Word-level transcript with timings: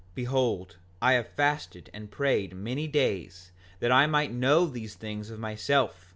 Behold, 0.15 0.77
I 0.99 1.13
have 1.13 1.29
fasted 1.29 1.91
and 1.93 2.09
prayed 2.09 2.55
many 2.55 2.87
days 2.87 3.51
that 3.79 3.91
I 3.91 4.07
might 4.07 4.31
know 4.33 4.65
these 4.65 4.95
things 4.95 5.29
of 5.29 5.37
myself. 5.37 6.09